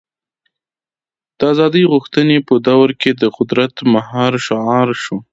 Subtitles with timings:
[1.37, 5.17] د ازادۍ غوښتنې په دور کې د قدرت مهار شعار شو.